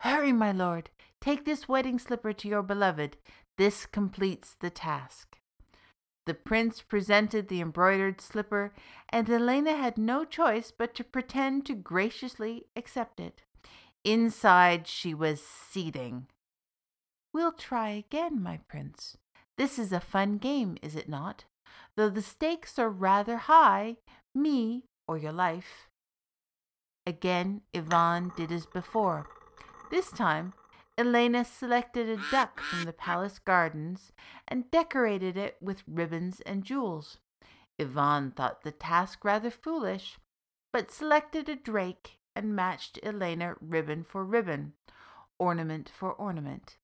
Hurry, 0.04 0.34
my 0.34 0.52
lord, 0.52 0.90
take 1.22 1.46
this 1.46 1.70
wedding 1.70 1.98
slipper 1.98 2.34
to 2.34 2.48
your 2.50 2.62
beloved. 2.62 3.16
This 3.58 3.86
completes 3.86 4.58
the 4.60 4.70
task. 4.70 5.38
The 6.26 6.34
prince 6.34 6.82
presented 6.82 7.48
the 7.48 7.62
embroidered 7.62 8.20
slipper, 8.20 8.74
and 9.08 9.30
Elena 9.30 9.78
had 9.78 9.98
no 9.98 10.26
choice 10.26 10.74
but 10.78 10.94
to 10.96 11.06
pretend 11.06 11.66
to 11.68 11.74
graciously 11.74 12.66
accept 12.76 13.22
it. 13.22 13.44
Inside 14.04 14.90
she 14.90 15.14
was 15.14 15.42
seething. 15.42 16.28
We'll 17.34 17.54
try 17.54 17.92
again, 17.92 18.44
my 18.44 18.60
prince. 18.68 19.16
This 19.58 19.80
is 19.80 19.94
a 19.94 20.02
fun 20.02 20.38
game, 20.38 20.76
is 20.82 20.98
it 20.98 21.08
not? 21.08 21.46
Though 21.96 22.10
the 22.10 22.22
stakes 22.22 22.78
are 22.78 22.90
rather 22.90 23.38
high, 23.38 23.96
me 24.36 24.84
or 25.08 25.18
your 25.18 25.32
life. 25.32 25.88
Again 27.08 27.62
Ivan 27.74 28.34
did 28.36 28.52
as 28.52 28.66
before. 28.66 29.30
This 29.94 30.10
time 30.10 30.54
Elena 30.98 31.46
selected 31.46 32.10
a 32.10 32.32
duck 32.32 32.60
from 32.60 32.86
the 32.86 32.94
palace 32.94 33.38
gardens 33.38 34.12
and 34.48 34.72
decorated 34.72 35.38
it 35.38 35.56
with 35.62 35.84
ribbons 35.88 36.42
and 36.48 36.64
jewels. 36.64 37.20
Ivan 37.80 38.32
thought 38.32 38.64
the 38.64 38.72
task 38.72 39.24
rather 39.24 39.52
foolish, 39.52 40.18
but 40.72 40.90
selected 40.90 41.48
a 41.48 41.56
drake 41.56 42.18
and 42.36 42.56
matched 42.56 42.98
Elena 43.04 43.54
ribbon 43.62 44.04
for 44.04 44.26
ribbon, 44.26 44.74
ornament 45.38 45.92
for 45.96 46.12
ornament. 46.14 46.80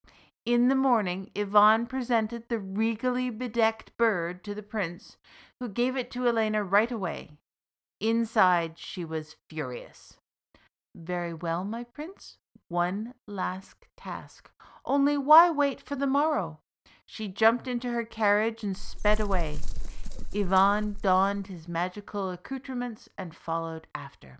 In 0.46 0.68
the 0.68 0.76
morning, 0.76 1.32
Ivan 1.36 1.86
presented 1.86 2.48
the 2.48 2.60
regally 2.60 3.28
bedecked 3.28 3.90
bird 3.96 4.44
to 4.44 4.54
the 4.54 4.62
prince, 4.62 5.16
who 5.58 5.68
gave 5.68 5.96
it 5.96 6.12
to 6.12 6.28
Elena 6.28 6.62
right 6.62 6.92
away. 6.92 7.32
Inside, 7.98 8.78
she 8.78 9.04
was 9.04 9.34
furious. 9.48 10.16
Very 10.94 11.34
well, 11.34 11.64
my 11.64 11.82
prince, 11.82 12.36
one 12.70 13.14
last 13.26 13.86
task. 13.96 14.50
Only 14.84 15.18
why 15.18 15.50
wait 15.50 15.80
for 15.80 15.96
the 15.96 16.06
morrow? 16.06 16.60
She 17.04 17.28
jumped 17.28 17.66
into 17.66 17.90
her 17.90 18.04
carriage 18.04 18.62
and 18.62 18.76
sped 18.76 19.20
away. 19.20 19.58
Ivan 20.34 20.96
donned 21.02 21.48
his 21.48 21.66
magical 21.66 22.30
accoutrements 22.30 23.08
and 23.18 23.34
followed 23.34 23.88
after. 23.94 24.38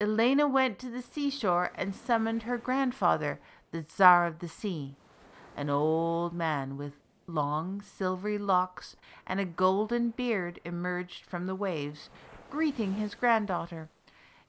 Elena 0.00 0.46
went 0.46 0.78
to 0.80 0.90
the 0.90 1.00
seashore 1.00 1.72
and 1.74 1.94
summoned 1.94 2.42
her 2.42 2.58
grandfather, 2.58 3.40
the 3.70 3.82
Tsar 3.82 4.26
of 4.26 4.40
the 4.40 4.48
Sea. 4.48 4.96
An 5.56 5.70
old 5.70 6.34
man 6.34 6.76
with 6.76 6.92
long 7.26 7.80
silvery 7.80 8.36
locks 8.36 8.96
and 9.26 9.40
a 9.40 9.44
golden 9.44 10.10
beard 10.10 10.60
emerged 10.64 11.24
from 11.24 11.46
the 11.46 11.54
waves, 11.54 12.10
greeting 12.50 12.94
his 12.94 13.14
granddaughter. 13.14 13.88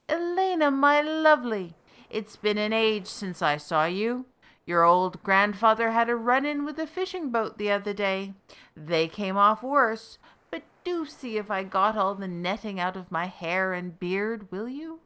Elena, 0.10 0.70
my 0.70 1.02
lovely, 1.02 1.76
it's 2.14 2.36
been 2.36 2.60
an 2.60 2.72
age 2.72 3.08
since 3.08 3.42
I 3.42 3.58
saw 3.58 3.86
you. 3.86 4.26
Your 4.68 4.84
old 4.84 5.24
grandfather 5.24 5.92
had 5.92 6.10
a 6.10 6.16
run 6.16 6.46
in 6.46 6.64
with 6.64 6.78
a 6.78 6.86
fishing 6.86 7.32
boat 7.32 7.58
the 7.58 7.72
other 7.72 7.92
day. 7.92 8.34
They 8.78 9.08
came 9.08 9.36
off 9.36 9.64
worse, 9.64 10.20
but 10.52 10.62
do 10.84 11.08
see 11.08 11.38
if 11.38 11.50
I 11.50 11.64
got 11.64 11.98
all 11.98 12.14
the 12.14 12.28
netting 12.28 12.80
out 12.80 12.96
of 12.96 13.12
my 13.12 13.26
hair 13.26 13.74
and 13.74 14.00
beard, 14.00 14.52
will 14.52 14.70
you? 14.70 15.00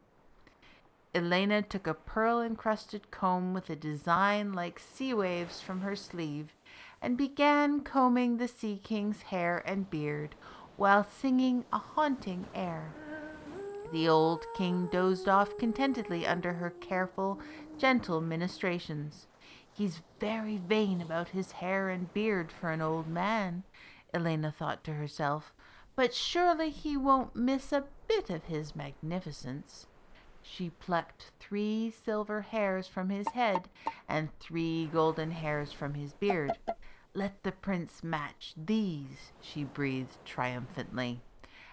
Elena 1.14 1.62
took 1.62 1.86
a 1.86 1.94
pearl 1.94 2.42
encrusted 2.42 3.10
comb 3.10 3.54
with 3.54 3.70
a 3.70 3.74
design 3.74 4.52
like 4.52 4.78
sea 4.78 5.14
waves 5.14 5.62
from 5.62 5.80
her 5.80 5.96
sleeve 5.96 6.52
and 7.00 7.16
began 7.16 7.80
combing 7.80 8.36
the 8.36 8.48
Sea 8.48 8.78
King's 8.84 9.22
hair 9.22 9.62
and 9.64 9.88
beard 9.88 10.34
while 10.76 11.04
singing 11.04 11.64
a 11.72 11.78
haunting 11.78 12.46
air. 12.54 12.92
The 13.90 14.08
old 14.08 14.46
king 14.54 14.86
dozed 14.86 15.28
off 15.28 15.56
contentedly 15.56 16.26
under 16.26 16.52
her 16.54 16.70
careful, 16.70 17.40
gentle 17.78 18.20
ministrations. 18.20 19.26
He's 19.72 20.02
very 20.20 20.58
vain 20.58 21.00
about 21.00 21.30
his 21.30 21.52
hair 21.52 21.88
and 21.88 22.12
beard 22.12 22.52
for 22.52 22.70
an 22.70 22.82
old 22.82 23.08
man, 23.08 23.62
Elena 24.12 24.52
thought 24.52 24.84
to 24.84 24.94
herself, 24.94 25.54
but 25.96 26.12
surely 26.12 26.70
he 26.70 26.96
won't 26.96 27.34
miss 27.34 27.72
a 27.72 27.86
bit 28.06 28.28
of 28.28 28.44
his 28.44 28.76
magnificence. 28.76 29.86
She 30.42 30.70
plucked 30.70 31.30
three 31.40 31.90
silver 31.90 32.42
hairs 32.42 32.86
from 32.86 33.10
his 33.10 33.28
head 33.28 33.68
and 34.08 34.36
three 34.38 34.86
golden 34.86 35.30
hairs 35.30 35.72
from 35.72 35.94
his 35.94 36.12
beard. 36.12 36.58
Let 37.14 37.42
the 37.42 37.52
prince 37.52 38.02
match 38.02 38.52
these, 38.56 39.32
she 39.40 39.64
breathed 39.64 40.18
triumphantly. 40.24 41.22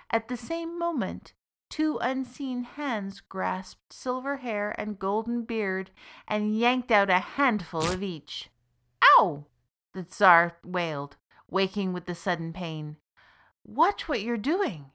At 0.10 0.28
the 0.28 0.38
same 0.38 0.80
moment, 0.80 1.34
two 1.70 1.98
unseen 2.00 2.64
hands 2.64 3.22
grasped 3.22 3.92
silver 3.92 4.38
hair 4.38 4.74
and 4.78 5.00
golden 5.00 5.44
beard 5.44 5.92
and 6.28 6.58
yanked 6.58 6.92
out 6.92 7.10
a 7.10 7.20
handful 7.20 7.84
of 7.84 8.04
each. 8.04 8.50
Ow! 9.18 9.46
the 9.94 10.04
Tsar 10.04 10.58
wailed, 10.64 11.18
waking 11.50 11.94
with 11.94 12.06
the 12.06 12.16
sudden 12.16 12.54
pain. 12.54 12.98
Watch 13.64 14.08
what 14.08 14.22
you're 14.22 14.38
doing. 14.38 14.92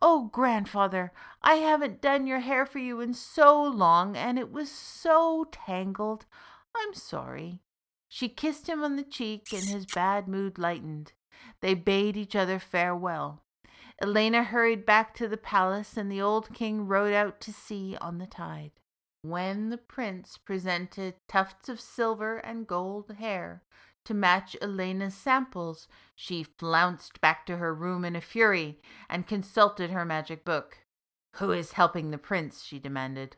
Oh, 0.00 0.28
grandfather, 0.32 1.12
I 1.42 1.54
haven't 1.54 2.02
done 2.02 2.26
your 2.26 2.40
hair 2.40 2.66
for 2.66 2.78
you 2.78 3.00
in 3.00 3.14
so 3.14 3.62
long, 3.62 4.16
and 4.16 4.38
it 4.38 4.52
was 4.52 4.70
so 4.70 5.46
tangled. 5.50 6.26
I'm 6.76 6.94
sorry. 6.94 7.60
She 8.08 8.28
kissed 8.28 8.68
him 8.68 8.84
on 8.84 8.96
the 8.96 9.02
cheek, 9.02 9.52
and 9.52 9.64
his 9.64 9.86
bad 9.86 10.28
mood 10.28 10.58
lightened. 10.58 11.12
They 11.60 11.74
bade 11.74 12.16
each 12.16 12.36
other 12.36 12.58
farewell. 12.58 13.42
Elena 14.02 14.44
hurried 14.44 14.84
back 14.84 15.14
to 15.14 15.26
the 15.26 15.36
palace, 15.36 15.96
and 15.96 16.12
the 16.12 16.20
old 16.20 16.52
king 16.52 16.86
rode 16.86 17.14
out 17.14 17.40
to 17.40 17.52
sea 17.52 17.96
on 18.00 18.18
the 18.18 18.26
tide. 18.26 18.72
When 19.22 19.70
the 19.70 19.78
prince 19.78 20.36
presented 20.36 21.14
tufts 21.26 21.68
of 21.68 21.80
silver 21.80 22.36
and 22.36 22.66
gold 22.66 23.10
hair 23.18 23.62
to 24.04 24.14
match 24.14 24.56
Elena's 24.60 25.14
samples, 25.14 25.88
she 26.14 26.44
flounced 26.44 27.20
back 27.20 27.44
to 27.46 27.56
her 27.56 27.74
room 27.74 28.04
in 28.04 28.14
a 28.14 28.20
fury 28.20 28.80
and 29.08 29.26
consulted 29.26 29.90
her 29.90 30.04
magic 30.04 30.44
book. 30.44 30.78
Who 31.36 31.50
is 31.50 31.72
helping 31.72 32.10
the 32.10 32.18
prince? 32.18 32.62
she 32.62 32.78
demanded. 32.78 33.36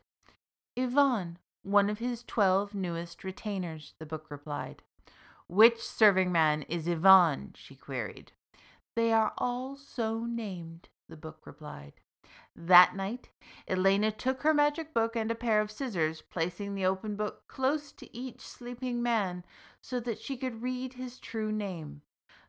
Ivan, 0.77 1.39
one 1.63 1.89
of 1.89 1.99
his 1.99 2.23
twelve 2.23 2.75
newest 2.75 3.23
retainers, 3.23 3.93
the 3.97 4.05
book 4.05 4.27
replied. 4.29 4.83
Which 5.47 5.81
serving 5.81 6.31
man 6.31 6.61
is 6.63 6.87
Ivan? 6.87 7.53
she 7.55 7.75
queried. 7.75 8.33
They 8.95 9.11
are 9.13 9.33
all 9.37 9.75
so 9.75 10.25
named, 10.25 10.89
the 11.07 11.17
book 11.17 11.45
replied. 11.45 11.93
That 12.55 12.95
night, 12.95 13.29
Elena 13.67 14.11
took 14.11 14.41
her 14.41 14.53
magic 14.53 14.93
book 14.93 15.15
and 15.15 15.31
a 15.31 15.35
pair 15.35 15.61
of 15.61 15.71
scissors, 15.71 16.21
placing 16.21 16.75
the 16.75 16.85
open 16.85 17.15
book 17.15 17.47
close 17.47 17.91
to 17.93 18.15
each 18.15 18.41
sleeping 18.41 19.01
man 19.01 19.45
so 19.81 19.99
that 20.01 20.19
she 20.19 20.35
could 20.35 20.61
read 20.61 20.93
his 20.93 21.19
true 21.19 21.51
name. 21.51 22.01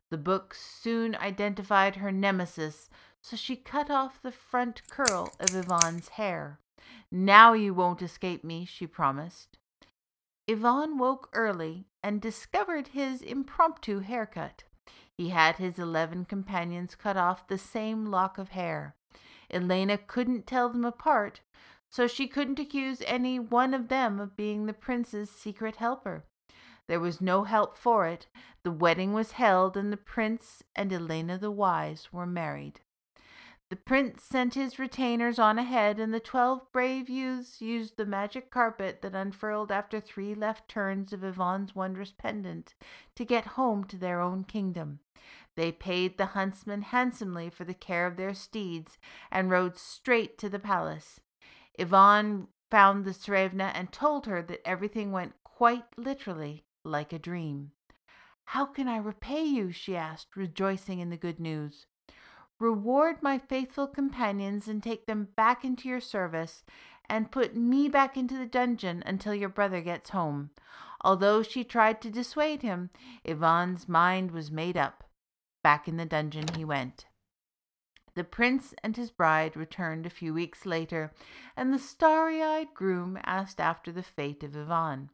The 0.09 0.17
book 0.17 0.53
soon 0.53 1.15
identified 1.15 1.95
her 1.95 2.11
nemesis, 2.11 2.89
so 3.21 3.37
she 3.37 3.55
cut 3.55 3.89
off 3.89 4.21
the 4.21 4.31
front 4.31 4.81
curl 4.89 5.33
of 5.39 5.55
Ivan's 5.55 6.09
hair. 6.09 6.59
Now 7.09 7.53
you 7.53 7.73
won't 7.73 8.01
escape 8.01 8.43
me, 8.43 8.65
she 8.65 8.85
promised. 8.87 9.57
Ivan 10.49 10.97
woke 10.97 11.29
early 11.31 11.87
and 12.03 12.19
discovered 12.19 12.89
his 12.89 13.21
impromptu 13.21 13.99
haircut. 13.99 14.63
He 15.13 15.29
had 15.29 15.55
his 15.55 15.79
eleven 15.79 16.25
companions 16.25 16.95
cut 16.95 17.15
off 17.15 17.47
the 17.47 17.57
same 17.57 18.05
lock 18.05 18.37
of 18.37 18.49
hair. 18.49 18.95
Elena 19.49 19.97
couldn't 19.97 20.47
tell 20.47 20.69
them 20.69 20.83
apart, 20.83 21.41
so 21.89 22.07
she 22.07 22.27
couldn't 22.27 22.59
accuse 22.59 23.01
any 23.05 23.39
one 23.39 23.73
of 23.73 23.87
them 23.87 24.19
of 24.19 24.35
being 24.35 24.65
the 24.65 24.73
prince's 24.73 25.29
secret 25.29 25.77
helper. 25.77 26.25
There 26.87 26.99
was 26.99 27.21
no 27.21 27.43
help 27.43 27.77
for 27.77 28.05
it. 28.07 28.27
The 28.63 28.71
wedding 28.71 29.13
was 29.13 29.33
held, 29.33 29.77
and 29.77 29.93
the 29.93 29.97
prince 29.97 30.63
and 30.75 30.91
Elena 30.91 31.37
the 31.37 31.51
Wise 31.51 32.09
were 32.11 32.25
married. 32.25 32.81
The 33.71 33.77
prince 33.77 34.25
sent 34.25 34.55
his 34.55 34.79
retainers 34.79 35.39
on 35.39 35.57
ahead, 35.57 35.97
and 35.97 36.13
the 36.13 36.19
twelve 36.19 36.69
brave 36.73 37.07
youths 37.07 37.61
used 37.61 37.95
the 37.95 38.05
magic 38.05 38.51
carpet 38.51 39.01
that 39.01 39.15
unfurled 39.15 39.71
after 39.71 40.01
three 40.01 40.35
left 40.35 40.67
turns 40.67 41.13
of 41.13 41.23
Ivan's 41.23 41.73
wondrous 41.73 42.11
pendant 42.11 42.75
to 43.15 43.23
get 43.23 43.55
home 43.55 43.85
to 43.85 43.95
their 43.95 44.19
own 44.19 44.43
kingdom. 44.43 44.99
They 45.55 45.71
paid 45.71 46.17
the 46.17 46.25
huntsmen 46.25 46.81
handsomely 46.81 47.49
for 47.49 47.63
the 47.63 47.73
care 47.73 48.05
of 48.05 48.17
their 48.17 48.33
steeds 48.33 48.97
and 49.31 49.49
rode 49.49 49.77
straight 49.77 50.37
to 50.39 50.49
the 50.49 50.59
palace. 50.59 51.21
Ivan 51.79 52.49
found 52.69 53.05
the 53.05 53.13
Tsarevna 53.13 53.71
and 53.73 53.93
told 53.93 54.25
her 54.25 54.41
that 54.41 54.67
everything 54.67 55.13
went 55.13 55.41
quite 55.45 55.97
literally 55.97 56.65
like 56.83 57.13
a 57.13 57.19
dream. 57.19 57.71
How 58.43 58.65
can 58.65 58.89
I 58.89 58.97
repay 58.97 59.45
you? 59.45 59.71
she 59.71 59.95
asked, 59.95 60.35
rejoicing 60.35 60.99
in 60.99 61.09
the 61.09 61.15
good 61.15 61.39
news. 61.39 61.85
Reward 62.61 63.23
my 63.23 63.39
faithful 63.39 63.87
companions 63.87 64.67
and 64.67 64.83
take 64.83 65.07
them 65.07 65.29
back 65.35 65.65
into 65.65 65.89
your 65.89 65.99
service, 65.99 66.63
and 67.09 67.31
put 67.31 67.55
me 67.55 67.89
back 67.89 68.15
into 68.15 68.37
the 68.37 68.45
dungeon 68.45 69.01
until 69.03 69.33
your 69.33 69.49
brother 69.49 69.81
gets 69.81 70.11
home. 70.11 70.51
Although 71.03 71.41
she 71.41 71.63
tried 71.63 72.03
to 72.03 72.11
dissuade 72.11 72.61
him, 72.61 72.91
Ivan's 73.23 73.89
mind 73.89 74.29
was 74.29 74.51
made 74.51 74.77
up. 74.77 75.03
Back 75.63 75.87
in 75.87 75.97
the 75.97 76.05
dungeon 76.05 76.45
he 76.55 76.63
went. 76.63 77.07
The 78.13 78.23
prince 78.23 78.75
and 78.83 78.95
his 78.95 79.09
bride 79.09 79.57
returned 79.57 80.05
a 80.05 80.11
few 80.11 80.31
weeks 80.31 80.63
later, 80.63 81.13
and 81.57 81.73
the 81.73 81.79
starry 81.79 82.43
eyed 82.43 82.75
groom 82.75 83.17
asked 83.23 83.59
after 83.59 83.91
the 83.91 84.03
fate 84.03 84.43
of 84.43 84.55
Ivan. 84.55 85.09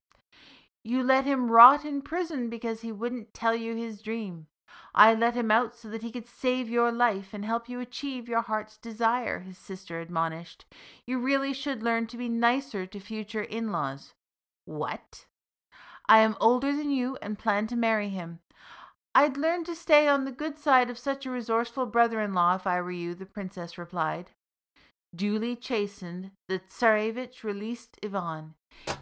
You 0.83 1.01
let 1.01 1.23
him 1.23 1.49
rot 1.49 1.85
in 1.85 2.01
prison 2.01 2.49
because 2.49 2.81
he 2.81 2.91
wouldn't 2.91 3.33
tell 3.33 3.55
you 3.55 3.73
his 3.73 4.01
dream. 4.01 4.47
I 4.93 5.13
let 5.13 5.35
him 5.35 5.51
out 5.51 5.75
so 5.75 5.87
that 5.89 6.01
he 6.01 6.11
could 6.11 6.27
save 6.27 6.69
your 6.69 6.91
life 6.91 7.33
and 7.33 7.45
help 7.45 7.69
you 7.69 7.79
achieve 7.79 8.27
your 8.27 8.41
heart's 8.41 8.77
desire, 8.77 9.41
his 9.41 9.57
sister 9.57 9.99
admonished. 9.99 10.65
You 11.05 11.19
really 11.19 11.53
should 11.53 11.83
learn 11.83 12.07
to 12.07 12.17
be 12.17 12.29
nicer 12.29 12.85
to 12.85 12.99
future 12.99 13.43
in 13.43 13.71
laws. 13.71 14.13
What? 14.65 15.25
I 16.09 16.19
am 16.19 16.35
older 16.39 16.75
than 16.75 16.91
you 16.91 17.17
and 17.21 17.37
plan 17.37 17.67
to 17.67 17.75
marry 17.75 18.09
him. 18.09 18.39
I'd 19.13 19.37
learn 19.37 19.63
to 19.65 19.75
stay 19.75 20.07
on 20.07 20.25
the 20.25 20.31
good 20.31 20.57
side 20.57 20.89
of 20.89 20.97
such 20.97 21.25
a 21.25 21.31
resourceful 21.31 21.87
brother 21.87 22.21
in 22.21 22.33
law 22.33 22.55
if 22.55 22.67
I 22.67 22.79
were 22.81 22.91
you, 22.91 23.15
the 23.15 23.25
princess 23.25 23.77
replied. 23.77 24.31
Duly 25.15 25.55
chastened, 25.55 26.31
the 26.47 26.59
Tsarevich 26.59 27.43
released 27.43 27.97
Ivan, 28.03 28.53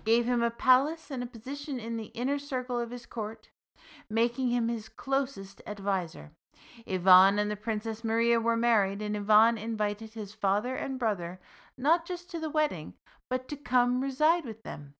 gave 0.06 0.26
him 0.26 0.42
a 0.42 0.52
palace 0.52 1.12
and 1.12 1.22
a 1.22 1.28
position 1.28 1.80
in 1.80 1.98
the 1.98 2.12
inner 2.14 2.40
circle 2.40 2.80
of 2.80 2.92
his 2.92 3.06
court, 3.06 3.50
making 4.10 4.50
him 4.50 4.68
his 4.68 4.90
closest 4.90 5.62
adviser. 5.68 6.32
Ivan 6.88 7.40
and 7.40 7.50
the 7.50 7.56
Princess 7.56 8.04
Maria 8.04 8.40
were 8.40 8.58
married, 8.58 9.02
and 9.02 9.16
Ivan 9.16 9.58
invited 9.58 10.14
his 10.14 10.34
father 10.34 10.76
and 10.76 11.00
brother 11.00 11.40
not 11.78 12.06
just 12.06 12.30
to 12.32 12.40
the 12.40 12.50
wedding, 12.50 12.94
but 13.30 13.48
to 13.48 13.56
come 13.56 14.02
reside 14.02 14.46
with 14.46 14.64
them. 14.64 14.96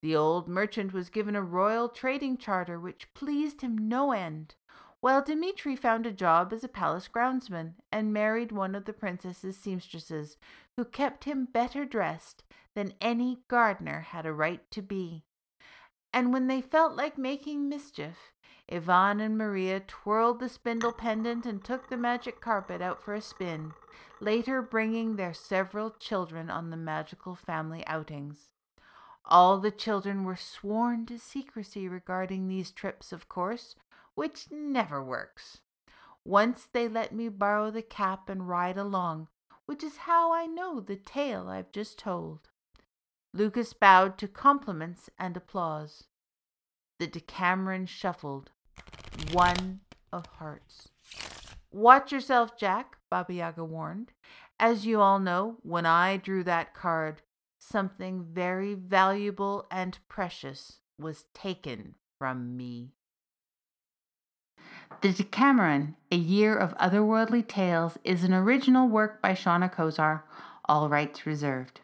The 0.00 0.14
old 0.14 0.48
merchant 0.48 0.92
was 0.92 1.10
given 1.10 1.34
a 1.34 1.42
royal 1.42 1.88
trading 1.88 2.36
charter 2.38 2.78
which 2.78 3.12
pleased 3.14 3.62
him 3.62 3.88
no 3.88 4.12
end, 4.12 4.54
while 5.00 5.22
Dmitri 5.22 5.76
found 5.76 6.06
a 6.06 6.12
job 6.12 6.52
as 6.52 6.62
a 6.62 6.68
palace 6.68 7.08
groundsman 7.08 7.74
and 7.90 8.12
married 8.12 8.52
one 8.52 8.74
of 8.74 8.84
the 8.84 8.92
princess's 8.92 9.56
seamstresses, 9.56 10.36
who 10.76 10.84
kept 10.84 11.24
him 11.24 11.46
better 11.46 11.84
dressed 11.84 12.44
than 12.74 12.94
any 13.00 13.42
gardener 13.48 14.00
had 14.00 14.26
a 14.26 14.32
right 14.32 14.68
to 14.70 14.82
be 14.82 15.24
and 16.12 16.32
when 16.32 16.46
they 16.46 16.60
felt 16.60 16.96
like 16.96 17.18
making 17.18 17.68
mischief, 17.68 18.32
Ivan 18.70 19.20
and 19.20 19.38
Maria 19.38 19.80
twirled 19.80 20.40
the 20.40 20.48
spindle 20.48 20.92
pendant 20.92 21.46
and 21.46 21.64
took 21.64 21.88
the 21.88 21.96
magic 21.96 22.40
carpet 22.40 22.82
out 22.82 23.02
for 23.02 23.14
a 23.14 23.20
spin, 23.20 23.72
later 24.20 24.60
bringing 24.60 25.16
their 25.16 25.32
several 25.32 25.90
children 25.90 26.50
on 26.50 26.70
the 26.70 26.76
magical 26.76 27.34
family 27.34 27.86
outings. 27.86 28.50
All 29.24 29.58
the 29.58 29.70
children 29.70 30.24
were 30.24 30.36
sworn 30.36 31.06
to 31.06 31.18
secrecy 31.18 31.88
regarding 31.88 32.48
these 32.48 32.70
trips, 32.70 33.12
of 33.12 33.28
course, 33.28 33.74
which 34.14 34.50
never 34.50 35.02
works. 35.02 35.60
Once 36.24 36.68
they 36.72 36.88
let 36.88 37.12
me 37.12 37.28
borrow 37.28 37.70
the 37.70 37.82
cap 37.82 38.28
and 38.28 38.48
ride 38.48 38.76
along, 38.76 39.28
which 39.66 39.82
is 39.82 39.98
how 39.98 40.32
I 40.32 40.46
know 40.46 40.80
the 40.80 40.96
tale 40.96 41.48
I've 41.48 41.72
just 41.72 41.98
told. 41.98 42.48
Lukas 43.34 43.72
bowed 43.72 44.16
to 44.18 44.28
compliments 44.28 45.10
and 45.18 45.36
applause. 45.36 46.04
The 46.98 47.06
Deckameron 47.06 47.86
shuffled. 47.86 48.50
One 49.32 49.80
of 50.12 50.26
hearts. 50.26 50.88
Watch 51.70 52.12
yourself, 52.12 52.56
Jack, 52.56 52.96
Baba 53.10 53.34
Yaga 53.34 53.64
warned. 53.64 54.12
As 54.58 54.86
you 54.86 55.00
all 55.00 55.18
know, 55.18 55.58
when 55.62 55.86
I 55.86 56.16
drew 56.16 56.42
that 56.44 56.74
card, 56.74 57.22
something 57.58 58.24
very 58.32 58.74
valuable 58.74 59.66
and 59.70 59.98
precious 60.08 60.78
was 60.98 61.26
taken 61.34 61.94
from 62.18 62.56
me. 62.56 62.92
The 65.02 65.12
Deckameron, 65.12 65.94
A 66.10 66.16
Year 66.16 66.56
of 66.56 66.76
Otherworldly 66.78 67.46
Tales, 67.46 67.98
is 68.02 68.24
an 68.24 68.32
original 68.32 68.88
work 68.88 69.22
by 69.22 69.32
Seana 69.32 69.72
Kozar, 69.72 70.22
all 70.64 70.88
rights 70.88 71.26
reserved. 71.26 71.80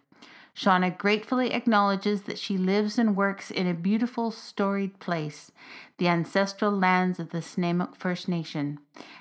Seana 0.57 0.97
gratefully 0.97 1.53
acknowledges 1.53 2.23
that 2.23 2.39
she 2.39 2.57
lives 2.57 2.99
and 2.99 3.17
works 3.17 3.51
in 3.51 3.67
a 3.67 3.75
beautiful, 3.75 4.31
storied 4.31 5.01
place, 5.01 5.51
the 5.99 6.09
ancestral 6.09 6.71
lands 6.71 7.19
of 7.19 7.31
the 7.31 7.39
Snuneymuxw 7.39 7.97
First 7.97 8.29
Nation, 8.29 8.79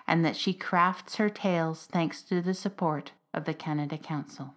and 0.08 0.24
that 0.24 0.36
she 0.36 0.54
crafts 0.54 1.16
her 1.16 1.30
tales 1.30 1.88
thanks 1.92 2.22
to 2.24 2.42
the 2.42 2.54
support 2.54 3.14
of 3.34 3.46
the 3.46 3.54
Canada 3.54 3.98
Council. 3.98 4.54